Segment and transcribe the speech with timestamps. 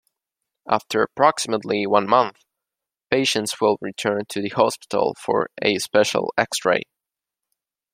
[0.67, 2.37] After approximately one month,
[3.11, 6.81] patients will return to the hospital for a special x-ray.